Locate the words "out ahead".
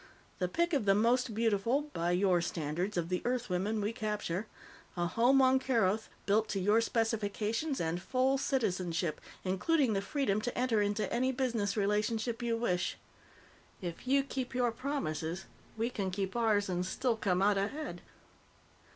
17.43-18.01